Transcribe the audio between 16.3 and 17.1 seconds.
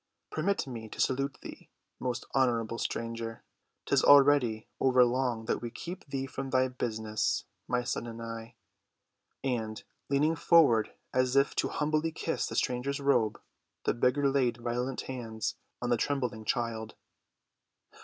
child.